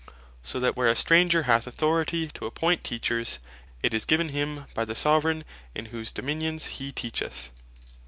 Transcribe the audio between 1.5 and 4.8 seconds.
authority to appoint Teachers, it is given him